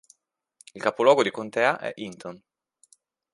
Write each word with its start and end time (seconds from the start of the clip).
Il 0.73 0.81
capoluogo 0.81 1.21
di 1.21 1.29
contea 1.29 1.77
è 1.77 1.91
Hinton. 1.97 2.41